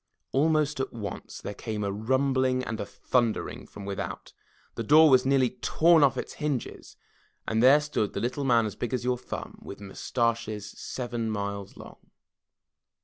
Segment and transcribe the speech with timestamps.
[0.31, 4.33] Almost at once there came a rumbling and a thundering from without,
[4.73, 6.97] the door was nearly torn off its hinges
[7.47, 11.77] and there stood the Little Man As Big As Your Thimib With Mustaches Seven Miles
[11.77, 11.99] Long.